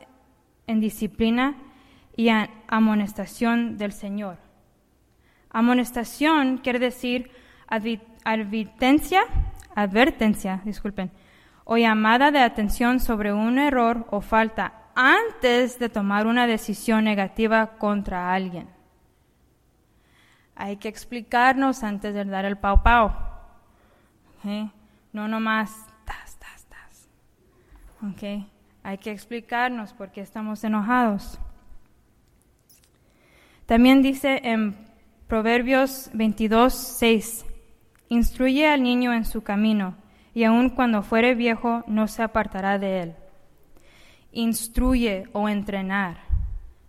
en 0.68 0.78
disciplina 0.78 1.56
y 2.16 2.28
amonestación 2.68 3.76
del 3.76 3.92
Señor. 3.92 4.47
Amonestación 5.58 6.58
quiere 6.58 6.78
decir 6.78 7.32
advertencia, 7.66 9.22
advertencia, 9.74 10.62
disculpen, 10.64 11.10
o 11.64 11.76
llamada 11.76 12.30
de 12.30 12.38
atención 12.38 13.00
sobre 13.00 13.32
un 13.32 13.58
error 13.58 14.06
o 14.12 14.20
falta 14.20 14.84
antes 14.94 15.80
de 15.80 15.88
tomar 15.88 16.28
una 16.28 16.46
decisión 16.46 17.02
negativa 17.02 17.76
contra 17.76 18.32
alguien. 18.32 18.68
Hay 20.54 20.76
que 20.76 20.86
explicarnos 20.86 21.82
antes 21.82 22.14
de 22.14 22.24
dar 22.24 22.44
el 22.44 22.56
pau 22.56 22.80
pau. 22.84 23.12
No 25.12 25.26
nomás 25.26 25.74
tas, 26.04 26.38
tas, 26.38 26.66
tas. 26.68 27.08
Okay. 28.12 28.48
Hay 28.84 28.98
que 28.98 29.10
explicarnos 29.10 29.92
por 29.92 30.12
qué 30.12 30.20
estamos 30.20 30.62
enojados. 30.62 31.40
También 33.66 34.02
dice 34.02 34.40
en 34.44 34.87
Proverbios 35.28 36.08
22, 36.14 36.72
6. 36.72 37.44
Instruye 38.08 38.66
al 38.66 38.82
niño 38.82 39.12
en 39.12 39.26
su 39.26 39.42
camino, 39.42 39.94
y 40.32 40.44
aun 40.44 40.70
cuando 40.70 41.02
fuere 41.02 41.34
viejo 41.34 41.84
no 41.86 42.08
se 42.08 42.22
apartará 42.22 42.78
de 42.78 43.02
él. 43.02 43.14
Instruye 44.32 45.28
o 45.34 45.50
entrenar. 45.50 46.16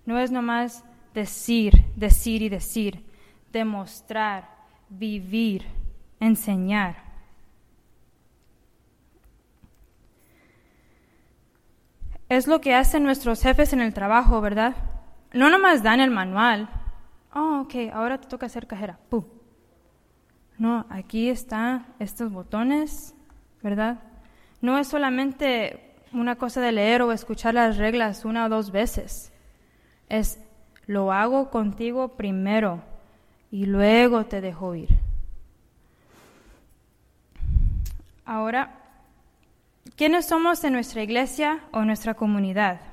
No 0.06 0.20
es 0.20 0.32
nomás 0.32 0.86
decir, 1.14 1.84
decir 1.98 2.42
y 2.42 2.48
decir, 2.48 3.04
demostrar, 3.52 4.48
vivir, 4.88 5.66
enseñar. 6.22 6.96
Es 12.30 12.48
lo 12.48 12.62
que 12.62 12.74
hacen 12.74 13.04
nuestros 13.04 13.42
jefes 13.42 13.74
en 13.74 13.82
el 13.82 13.94
trabajo, 13.94 14.40
¿verdad? 14.40 14.78
No 15.34 15.50
nomás 15.50 15.84
dan 15.84 16.00
el 16.00 16.10
manual. 16.10 16.70
Oh, 17.34 17.62
ok, 17.62 17.94
ahora 17.94 18.20
te 18.20 18.28
toca 18.28 18.48
hacer 18.48 18.68
cajera. 18.68 19.00
No, 20.58 20.86
aquí 20.90 21.30
están 21.30 21.86
estos 22.00 22.32
botones, 22.32 23.16
¿verdad? 23.62 24.00
No 24.62 24.78
es 24.78 24.88
solamente 24.88 25.96
una 26.12 26.36
cosa 26.36 26.60
de 26.60 26.72
leer 26.72 27.02
o 27.02 27.12
escuchar 27.12 27.54
las 27.54 27.78
reglas 27.78 28.26
una 28.26 28.46
o 28.46 28.50
dos 28.50 28.72
veces. 28.72 29.32
Es 30.10 30.40
lo 30.86 31.14
hago 31.14 31.50
contigo 31.50 32.18
primero 32.18 32.82
y 33.52 33.66
luego 33.68 34.26
te 34.26 34.42
dejo 34.42 34.76
ir. 34.76 34.90
Ahora, 38.26 38.76
¿quiénes 39.96 40.28
somos 40.28 40.64
en 40.64 40.74
nuestra 40.74 41.04
iglesia 41.04 41.60
o 41.72 41.86
nuestra 41.86 42.16
comunidad? 42.16 42.89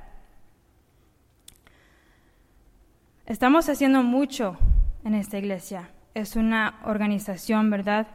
Estamos 3.27 3.67
haciendo 3.67 4.03
mucho 4.03 4.57
en 5.03 5.13
esta 5.13 5.37
iglesia. 5.37 5.89
Es 6.13 6.37
una 6.37 6.79
organización, 6.85 7.69
¿verdad? 7.69 8.07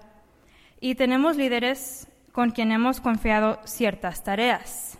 Y 0.81 0.95
tenemos 0.95 1.37
líderes 1.37 2.09
con 2.33 2.51
quien 2.51 2.73
hemos 2.73 3.03
confiado 3.03 3.61
ciertas 3.65 4.25
tareas. 4.25 4.99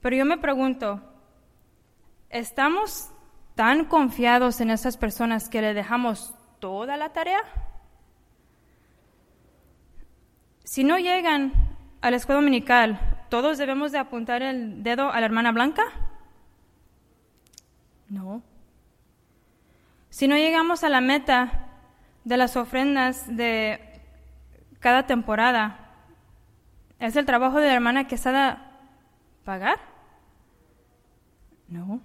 Pero 0.00 0.16
yo 0.16 0.24
me 0.24 0.38
pregunto, 0.38 1.00
¿estamos 2.28 3.12
tan 3.54 3.84
confiados 3.84 4.60
en 4.60 4.70
esas 4.70 4.96
personas 4.96 5.48
que 5.48 5.62
le 5.62 5.72
dejamos 5.72 6.34
toda 6.58 6.96
la 6.96 7.10
tarea? 7.10 7.44
Si 10.64 10.82
no 10.82 10.98
llegan 10.98 11.52
a 12.00 12.10
la 12.10 12.16
escuela 12.16 12.40
dominical, 12.40 12.98
¿todos 13.30 13.56
debemos 13.56 13.92
de 13.92 13.98
apuntar 13.98 14.42
el 14.42 14.82
dedo 14.82 15.12
a 15.12 15.20
la 15.20 15.26
hermana 15.26 15.52
Blanca? 15.52 16.05
No. 18.08 18.42
Si 20.10 20.28
no 20.28 20.36
llegamos 20.36 20.84
a 20.84 20.88
la 20.88 21.00
meta 21.00 21.68
de 22.24 22.36
las 22.36 22.56
ofrendas 22.56 23.36
de 23.36 23.80
cada 24.80 25.06
temporada, 25.06 25.94
¿es 26.98 27.16
el 27.16 27.26
trabajo 27.26 27.58
de 27.58 27.68
la 27.68 27.74
hermana 27.74 28.06
que 28.06 28.16
de 28.16 28.72
pagar? 29.44 29.78
No. 31.68 32.00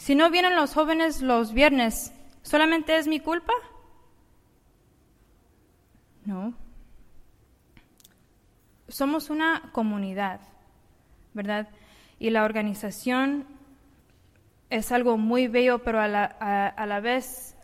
Si 0.00 0.14
no 0.14 0.30
vienen 0.30 0.56
los 0.56 0.72
jóvenes 0.72 1.20
los 1.20 1.52
viernes, 1.52 2.14
¿solamente 2.40 2.96
es 2.96 3.06
mi 3.06 3.20
culpa? 3.20 3.52
No. 6.24 6.54
Somos 8.88 9.28
una 9.28 9.68
comunidad, 9.72 10.40
¿verdad? 11.34 11.68
Y 12.18 12.30
la 12.30 12.44
organización 12.44 13.44
es 14.70 14.92
algo 14.92 15.18
muy 15.18 15.48
bello, 15.48 15.80
pero 15.80 16.00
a 16.00 16.08
la, 16.08 16.24
a 16.24 16.86
la 16.86 17.00
vez, 17.00 17.56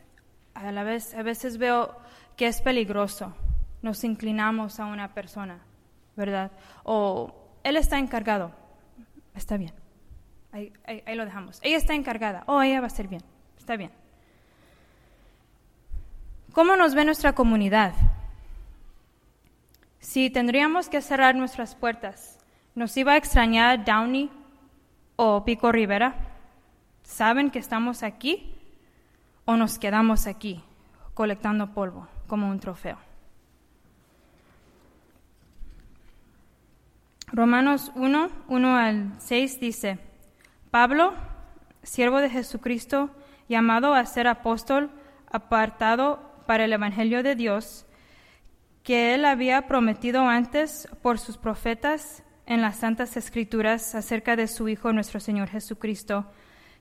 a 0.55 0.71
la 0.73 0.85
vez, 0.85 1.15
a 1.15 1.23
veces 1.23 1.57
veo 1.59 1.97
que 2.37 2.47
es 2.47 2.61
peligroso. 2.61 3.35
Nos 3.83 4.05
inclinamos 4.05 4.81
a 4.81 4.87
una 4.87 5.15
persona, 5.15 5.61
¿verdad? 6.17 6.51
O 6.83 7.35
él 7.63 7.77
está 7.77 7.99
encargado, 7.99 8.53
está 9.35 9.57
bien. 9.57 9.73
Ahí, 10.53 10.73
lo 11.15 11.25
dejamos. 11.25 11.59
Ella 11.63 11.77
está 11.77 11.95
encargada. 11.95 12.45
Oh, 12.47 12.63
ella 12.63 12.81
va 12.81 12.87
a 12.87 12.91
ser 12.91 13.09
bien. 13.09 13.23
Está 13.59 13.77
bien. 13.77 13.91
¿Cómo 16.53 16.77
nos 16.77 16.95
ve 16.95 17.05
nuestra 17.05 17.35
comunidad? 17.35 17.93
Si 20.01 20.31
tendríamos 20.31 20.89
que 20.89 21.03
cerrar 21.03 21.35
nuestras 21.35 21.75
puertas, 21.75 22.39
¿nos 22.75 22.97
iba 22.97 23.13
a 23.13 23.17
extrañar 23.19 23.85
Downey 23.85 24.31
o 25.17 25.45
Pico 25.45 25.71
Rivera? 25.73 26.15
¿Saben 27.07 27.51
que 27.51 27.61
estamos 27.61 28.03
aquí 28.03 28.53
o 29.47 29.57
nos 29.57 29.79
quedamos 29.79 30.27
aquí 30.27 30.63
colectando 31.15 31.73
polvo 31.73 32.09
como 32.27 32.51
un 32.51 32.59
trofeo? 32.61 32.99
Romanos 37.29 37.93
1, 37.95 38.29
1 38.49 38.77
al 38.77 39.13
6 39.19 39.61
dice, 39.61 39.99
Pablo, 40.71 41.15
siervo 41.83 42.19
de 42.19 42.29
Jesucristo, 42.29 43.11
llamado 43.49 43.95
a 43.95 44.05
ser 44.05 44.27
apóstol, 44.27 44.91
apartado 45.31 46.21
para 46.47 46.65
el 46.65 46.73
Evangelio 46.73 47.23
de 47.23 47.37
Dios, 47.37 47.87
que 48.83 49.15
él 49.15 49.25
había 49.25 49.69
prometido 49.69 50.27
antes 50.27 50.89
por 51.03 51.19
sus 51.19 51.39
profetas 51.39 52.25
en 52.47 52.63
las 52.63 52.77
Santas 52.77 53.17
Escrituras 53.17 53.95
acerca 53.95 54.37
de 54.37 54.49
su 54.49 54.69
Hijo 54.69 54.93
nuestro 54.93 55.21
Señor 55.21 55.49
Jesucristo, 55.49 56.27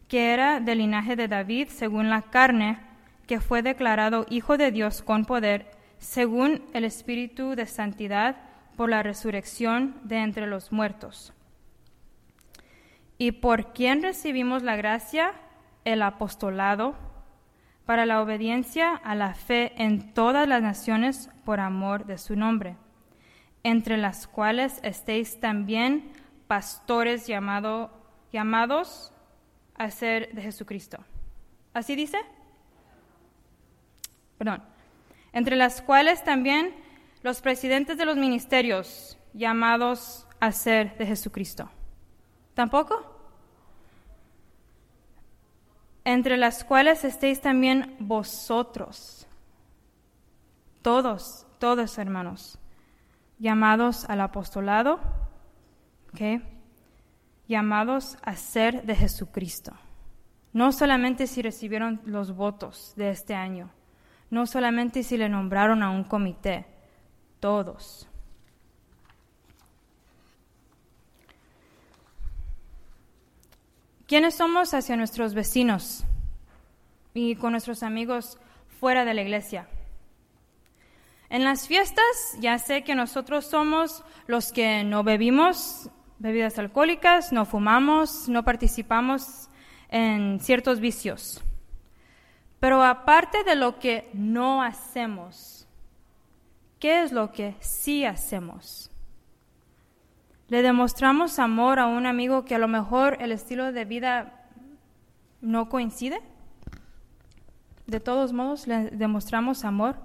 que 0.07 0.33
era 0.33 0.59
del 0.59 0.79
linaje 0.79 1.15
de 1.15 1.27
David 1.27 1.67
según 1.69 2.09
la 2.09 2.23
carne, 2.23 2.79
que 3.27 3.39
fue 3.39 3.61
declarado 3.61 4.25
Hijo 4.29 4.57
de 4.57 4.71
Dios 4.71 5.01
con 5.01 5.25
poder, 5.25 5.71
según 5.97 6.63
el 6.73 6.83
Espíritu 6.83 7.55
de 7.55 7.65
Santidad, 7.65 8.37
por 8.75 8.89
la 8.89 9.03
resurrección 9.03 9.95
de 10.03 10.17
entre 10.17 10.47
los 10.47 10.71
muertos. 10.71 11.33
Y 13.17 13.31
por 13.31 13.73
quien 13.73 14.03
recibimos 14.03 14.61
la 14.61 14.75
gracia, 14.75 15.33
el 15.85 16.01
apostolado, 16.01 16.95
para 17.85 18.05
la 18.05 18.21
obediencia 18.21 18.95
a 18.95 19.15
la 19.15 19.33
fe 19.33 19.71
en 19.77 20.13
todas 20.13 20.47
las 20.47 20.61
naciones 20.61 21.29
por 21.45 21.59
amor 21.59 22.05
de 22.05 22.17
su 22.17 22.35
nombre, 22.35 22.77
entre 23.63 23.97
las 23.97 24.27
cuales 24.27 24.79
estéis 24.83 25.39
también 25.39 26.11
pastores 26.47 27.27
llamado, 27.27 27.91
llamados 28.31 29.13
a 29.77 29.91
ser 29.91 30.33
de 30.33 30.41
Jesucristo. 30.41 30.97
¿Así 31.73 31.95
dice? 31.95 32.17
Perdón. 34.37 34.63
Entre 35.33 35.55
las 35.55 35.81
cuales 35.81 36.23
también 36.23 36.73
los 37.23 37.41
presidentes 37.41 37.97
de 37.97 38.05
los 38.05 38.15
ministerios 38.15 39.17
llamados 39.33 40.27
a 40.39 40.51
ser 40.51 40.97
de 40.97 41.05
Jesucristo. 41.05 41.69
¿Tampoco? 42.53 43.13
Entre 46.03 46.37
las 46.37 46.63
cuales 46.63 47.03
estéis 47.03 47.41
también 47.41 47.95
vosotros, 47.99 49.27
todos, 50.81 51.47
todos 51.57 51.97
hermanos, 51.97 52.59
llamados 53.39 54.05
al 54.05 54.21
apostolado, 54.21 54.99
llamados 57.47 58.17
a 58.21 58.35
ser 58.35 58.83
de 58.83 58.95
Jesucristo. 58.95 59.73
No 60.53 60.71
solamente 60.71 61.27
si 61.27 61.41
recibieron 61.41 62.01
los 62.05 62.35
votos 62.35 62.93
de 62.95 63.09
este 63.09 63.35
año, 63.35 63.71
no 64.29 64.45
solamente 64.45 65.03
si 65.03 65.17
le 65.17 65.29
nombraron 65.29 65.83
a 65.83 65.89
un 65.89 66.03
comité, 66.03 66.65
todos. 67.39 68.07
¿Quiénes 74.07 74.35
somos 74.35 74.73
hacia 74.73 74.95
nuestros 74.95 75.33
vecinos 75.33 76.03
y 77.13 77.35
con 77.35 77.51
nuestros 77.51 77.81
amigos 77.81 78.37
fuera 78.79 79.03
de 79.03 79.13
la 79.15 79.23
iglesia? 79.23 79.67
En 81.29 81.43
las 81.43 81.67
fiestas 81.67 82.05
ya 82.39 82.59
sé 82.59 82.83
que 82.83 82.93
nosotros 82.93 83.45
somos 83.45 84.03
los 84.27 84.51
que 84.51 84.83
no 84.83 85.03
bebimos 85.03 85.89
bebidas 86.19 86.57
alcohólicas, 86.59 87.31
no 87.31 87.45
fumamos, 87.45 88.29
no 88.29 88.43
participamos 88.43 89.49
en 89.89 90.39
ciertos 90.39 90.79
vicios. 90.79 91.43
Pero 92.59 92.83
aparte 92.83 93.43
de 93.43 93.55
lo 93.55 93.79
que 93.79 94.09
no 94.13 94.63
hacemos, 94.63 95.67
¿qué 96.79 97.03
es 97.03 97.11
lo 97.11 97.31
que 97.31 97.55
sí 97.59 98.05
hacemos? 98.05 98.89
Le 100.47 100.61
demostramos 100.61 101.39
amor 101.39 101.79
a 101.79 101.87
un 101.87 102.05
amigo 102.05 102.45
que 102.45 102.55
a 102.55 102.59
lo 102.59 102.67
mejor 102.67 103.17
el 103.19 103.31
estilo 103.31 103.71
de 103.71 103.85
vida 103.85 104.45
no 105.41 105.69
coincide. 105.69 106.21
De 107.87 107.99
todos 107.99 108.31
modos, 108.33 108.67
le 108.67 108.89
demostramos 108.91 109.63
amor. 109.63 109.95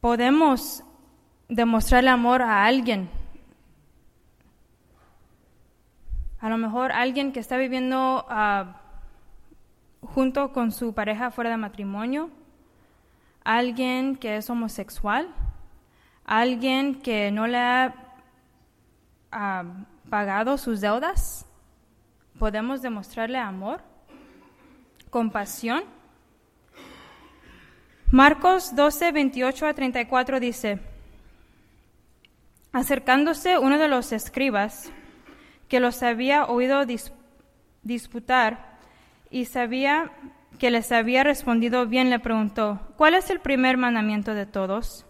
Podemos 0.00 0.82
demostrarle 1.48 2.10
amor 2.10 2.42
a 2.42 2.64
alguien. 2.64 3.08
A 6.44 6.50
lo 6.50 6.58
mejor 6.58 6.92
alguien 6.92 7.32
que 7.32 7.40
está 7.40 7.56
viviendo 7.56 8.26
ah, 8.28 8.82
junto 10.02 10.52
con 10.52 10.72
su 10.72 10.92
pareja 10.92 11.30
fuera 11.30 11.48
de 11.48 11.56
matrimonio. 11.56 12.28
alguien 13.44 14.14
que 14.16 14.36
es 14.36 14.50
homosexual, 14.50 15.26
alguien 16.26 17.00
que 17.00 17.30
no 17.30 17.46
le 17.46 17.56
ha 17.56 17.94
ah, 19.32 19.64
pagado 20.10 20.58
sus 20.58 20.82
deudas, 20.82 21.46
podemos 22.38 22.82
demostrarle 22.82 23.38
amor, 23.38 23.80
compasión. 25.08 25.82
Marcos 28.10 28.76
12, 28.76 29.12
28 29.12 29.66
a 29.66 29.72
34 29.72 30.40
dice, 30.40 30.78
acercándose 32.70 33.58
uno 33.58 33.78
de 33.78 33.88
los 33.88 34.12
escribas 34.12 34.92
que 35.68 35.80
los 35.80 36.02
había 36.02 36.46
oído 36.46 36.84
disputar 37.82 38.78
y 39.30 39.46
sabía 39.46 40.12
que 40.58 40.70
les 40.70 40.92
había 40.92 41.24
respondido 41.24 41.86
bien, 41.86 42.10
le 42.10 42.18
preguntó, 42.18 42.80
¿cuál 42.96 43.14
es 43.14 43.30
el 43.30 43.40
primer 43.40 43.76
mandamiento 43.76 44.34
de 44.34 44.46
todos? 44.46 45.06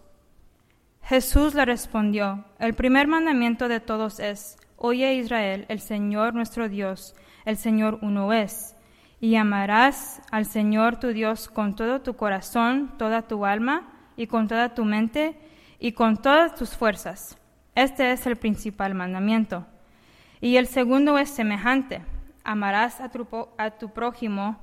Jesús 1.03 1.53
le 1.53 1.65
respondió, 1.65 2.45
el 2.57 2.73
primer 2.73 3.07
mandamiento 3.07 3.67
de 3.67 3.79
todos 3.79 4.19
es, 4.19 4.57
Oye 4.77 5.13
Israel, 5.13 5.65
el 5.69 5.79
Señor 5.79 6.33
nuestro 6.33 6.67
Dios, 6.67 7.15
el 7.45 7.57
Señor 7.57 7.99
uno 8.01 8.33
es, 8.33 8.75
y 9.21 9.35
amarás 9.35 10.21
al 10.31 10.45
Señor 10.45 10.99
tu 10.99 11.09
Dios 11.09 11.47
con 11.47 11.75
todo 11.75 12.01
tu 12.01 12.15
corazón, 12.15 12.93
toda 12.97 13.21
tu 13.21 13.45
alma, 13.45 13.91
y 14.17 14.27
con 14.27 14.47
toda 14.47 14.73
tu 14.73 14.83
mente, 14.83 15.37
y 15.79 15.93
con 15.93 16.17
todas 16.17 16.55
tus 16.55 16.75
fuerzas. 16.75 17.37
Este 17.75 18.11
es 18.11 18.25
el 18.25 18.35
principal 18.35 18.95
mandamiento. 18.95 19.65
Y 20.41 20.57
el 20.57 20.67
segundo 20.67 21.17
es 21.17 21.29
semejante, 21.29 22.01
amarás 22.43 23.01
a 23.01 23.09
tu, 23.09 23.27
a 23.57 23.71
tu 23.71 23.89
prójimo 23.89 24.57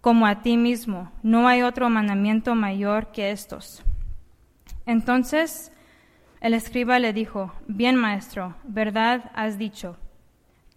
como 0.00 0.26
a 0.26 0.42
ti 0.42 0.56
mismo. 0.56 1.10
No 1.22 1.48
hay 1.48 1.62
otro 1.62 1.88
mandamiento 1.88 2.54
mayor 2.54 3.12
que 3.12 3.30
estos. 3.30 3.82
Entonces 4.84 5.72
el 6.40 6.54
escriba 6.54 6.98
le 6.98 7.12
dijo, 7.12 7.52
Bien 7.68 7.94
maestro, 7.94 8.56
verdad 8.64 9.30
has 9.34 9.58
dicho, 9.58 9.96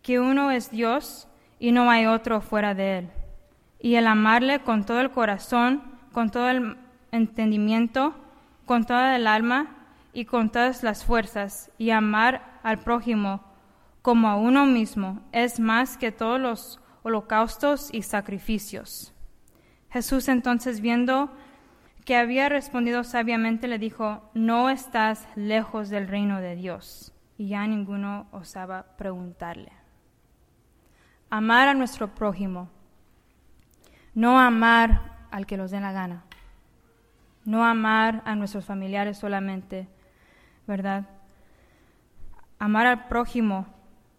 que 0.04 0.20
uno 0.20 0.52
es 0.52 0.70
Dios 0.70 1.28
y 1.60 1.72
no 1.72 1.90
hay 1.90 2.06
otro 2.06 2.40
fuera 2.40 2.76
de 2.76 3.00
él. 3.00 3.10
Y 3.80 3.96
el 3.96 4.06
amarle 4.06 4.60
con 4.60 4.86
todo 4.86 5.02
el 5.02 5.10
corazón, 5.10 5.82
con 6.12 6.30
todo 6.30 6.50
el 6.50 6.78
entendimiento, 7.12 8.14
con 8.66 8.86
toda 8.86 9.16
el 9.16 9.26
alma 9.26 9.76
y 10.14 10.26
con 10.26 10.52
todas 10.52 10.84
las 10.84 11.04
fuerzas, 11.04 11.72
y 11.80 11.90
amar 11.90 12.60
al 12.62 12.80
prójimo 12.80 13.42
como 14.06 14.28
a 14.28 14.36
uno 14.36 14.68
mismo, 14.68 15.20
es 15.32 15.60
más 15.60 15.98
que 15.98 16.12
todos 16.12 16.40
los 16.40 16.80
holocaustos 17.02 17.92
y 17.92 18.04
sacrificios. 18.04 19.16
Jesús 19.90 20.28
entonces 20.28 20.80
viendo 20.80 21.36
que 22.06 22.16
había 22.16 22.48
respondido 22.48 23.04
sabiamente 23.04 23.68
le 23.68 23.80
dijo, 23.80 24.30
no 24.36 24.70
estás 24.70 25.28
lejos 25.36 25.90
del 25.90 26.08
reino 26.08 26.40
de 26.40 26.56
Dios. 26.56 27.16
Y 27.36 27.48
ya 27.48 27.66
ninguno 27.66 28.28
osaba 28.32 28.96
preguntarle. 28.96 29.72
Amar 31.32 31.68
a 31.68 31.74
nuestro 31.74 32.14
prójimo, 32.14 32.70
no 34.14 34.40
amar 34.40 35.26
al 35.32 35.48
que 35.48 35.58
nos 35.58 35.72
dé 35.72 35.80
la 35.80 35.94
gana, 35.94 36.26
no 37.44 37.66
amar 37.66 38.22
a 38.26 38.36
nuestros 38.36 38.66
familiares 38.66 39.18
solamente, 39.18 39.88
¿verdad? 40.68 41.10
Amar 42.60 42.86
al 42.86 43.08
prójimo, 43.08 43.74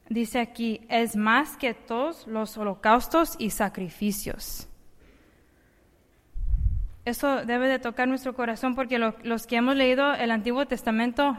dice 0.08 0.40
aquí, 0.40 0.80
es 0.88 1.16
más 1.16 1.56
que 1.56 1.74
todos 1.74 2.26
los 2.26 2.56
holocaustos 2.56 3.36
y 3.38 3.50
sacrificios. 3.50 4.68
Eso 7.04 7.44
debe 7.44 7.68
de 7.68 7.78
tocar 7.78 8.08
nuestro 8.08 8.34
corazón 8.34 8.74
porque 8.74 8.98
los 8.98 9.46
que 9.46 9.56
hemos 9.56 9.76
leído 9.76 10.12
el 10.14 10.30
Antiguo 10.30 10.66
Testamento, 10.66 11.36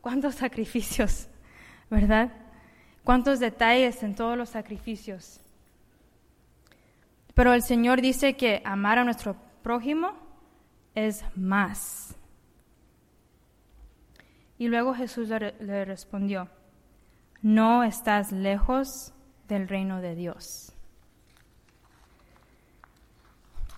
cuántos 0.00 0.36
sacrificios, 0.36 1.28
¿verdad? 1.90 2.32
Cuántos 3.02 3.40
detalles 3.40 4.02
en 4.02 4.14
todos 4.14 4.36
los 4.36 4.50
sacrificios. 4.50 5.40
Pero 7.34 7.52
el 7.52 7.62
Señor 7.62 8.00
dice 8.00 8.36
que 8.36 8.62
amar 8.64 8.98
a 8.98 9.04
nuestro 9.04 9.36
prójimo 9.62 10.14
es 10.94 11.24
más. 11.34 12.14
Y 14.58 14.68
luego 14.68 14.94
Jesús 14.94 15.28
le 15.28 15.84
respondió, 15.84 16.48
no 17.42 17.84
estás 17.84 18.32
lejos 18.32 19.12
del 19.48 19.68
reino 19.68 20.00
de 20.00 20.14
Dios. 20.14 20.72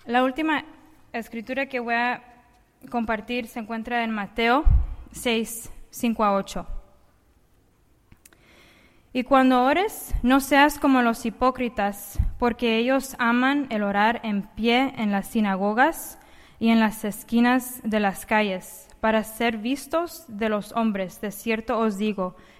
La 0.07 0.25
última 0.25 0.65
escritura 1.13 1.67
que 1.67 1.81
voy 1.81 1.95
a 1.95 2.23
compartir 2.91 3.47
se 3.47 3.61
encuentra 3.61 4.05
en 4.05 4.11
Mateo 4.11 4.65
6, 5.13 5.71
5 5.91 6.25
a 6.25 6.35
8. 6.35 6.67
Y 9.13 9.25
cuando 9.25 9.65
ores, 9.65 10.15
no 10.23 10.41
seas 10.41 10.79
como 10.79 11.03
los 11.03 11.27
hipócritas, 11.27 12.19
porque 12.39 12.77
ellos 12.77 13.17
aman 13.19 13.67
el 13.71 13.83
orar 13.83 14.21
en 14.23 14.43
pie 14.43 14.93
en 14.97 15.11
las 15.11 15.29
sinagogas 15.29 16.19
y 16.59 16.69
en 16.71 16.79
las 16.79 17.05
esquinas 17.05 17.81
de 17.83 18.01
las 18.01 18.27
calles, 18.27 18.89
para 19.01 19.25
ser 19.25 19.59
vistos 19.59 20.25
de 20.29 20.49
los 20.49 20.73
hombres. 20.73 21.21
De 21.21 21.33
cierto 21.33 21.79
os 21.79 21.99
digo, 21.99 22.37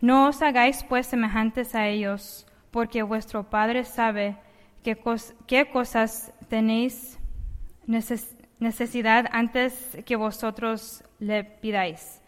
No 0.00 0.28
os 0.28 0.42
hagáis 0.42 0.84
pues 0.84 1.06
semejantes 1.06 1.74
a 1.74 1.86
ellos, 1.86 2.46
porque 2.70 3.02
vuestro 3.02 3.44
Padre 3.44 3.84
sabe 3.84 4.36
qué, 4.82 5.70
cosas 5.70 6.32
tenéis 6.48 7.18
necesidad 7.86 9.26
antes 9.32 9.96
que 10.04 10.16
vosotros 10.16 11.02
le 11.18 11.44
pidáis. 11.44 12.20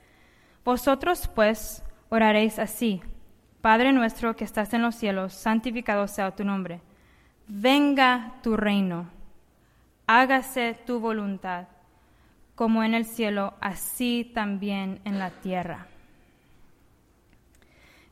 Vosotros 0.64 1.28
pues 1.28 1.82
oraréis 2.08 2.58
así, 2.58 3.02
Padre 3.60 3.92
nuestro 3.92 4.34
que 4.34 4.44
estás 4.44 4.72
en 4.72 4.82
los 4.82 4.94
cielos, 4.94 5.34
santificado 5.34 6.08
sea 6.08 6.34
tu 6.34 6.44
nombre. 6.44 6.80
Venga 7.46 8.34
tu 8.42 8.56
reino, 8.56 9.08
hágase 10.06 10.74
tu 10.86 11.00
voluntad, 11.00 11.68
como 12.54 12.82
en 12.82 12.94
el 12.94 13.04
cielo, 13.04 13.54
así 13.60 14.30
también 14.34 15.00
en 15.04 15.18
la 15.18 15.30
tierra. 15.30 15.86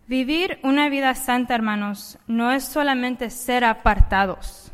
Vivir 0.07 0.59
una 0.63 0.89
vida 0.89 1.15
santa, 1.15 1.55
hermanos, 1.55 2.19
no 2.27 2.53
es 2.53 2.65
solamente 2.65 3.31
ser 3.31 3.65
apartados 3.65 4.67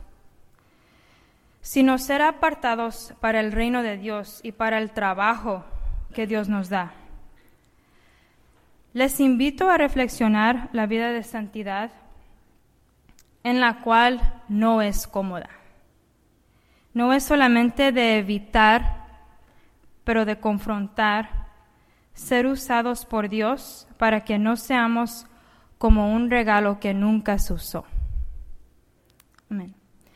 sino 1.63 1.97
ser 1.99 2.23
apartados 2.23 3.15
para 3.21 3.41
el 3.41 3.53
reino 3.53 3.83
de 3.83 3.97
Dios 3.97 4.41
y 4.43 4.53
para 4.53 4.79
el 4.79 4.91
trabajo 4.91 5.65
que 6.13 6.27
Dios 6.27 6.49
nos 6.49 6.69
da. 6.69 6.93
Les 8.93 9.21
invito 9.21 9.71
a 9.71 9.79
reflexionar 9.79 10.69
la 10.73 10.87
vida 10.87 11.13
de 11.13 11.23
santidad 11.23 11.93
en 13.45 13.61
la 13.61 13.81
cual 13.81 14.43
no 14.49 14.83
es 14.83 15.07
cómoda. 15.07 15.49
No 16.93 17.13
es 17.13 17.23
solamente 17.23 17.91
de 17.91 18.19
evitar, 18.19 19.07
pero 20.05 20.25
de 20.25 20.39
confrontar, 20.39 21.42
ser 22.15 22.47
usados 22.47 23.05
por 23.05 23.29
Dios 23.29 23.87
para 23.99 24.25
que 24.25 24.39
no 24.39 24.57
seamos 24.57 25.27
como 25.79 26.13
un 26.15 26.31
regalo 26.31 26.79
que 26.81 26.95
nunca 26.95 27.39
se 27.39 27.53
usó. 27.53 27.85
Amén. 29.51 29.75